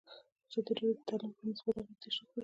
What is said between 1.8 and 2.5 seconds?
تشریح کړي.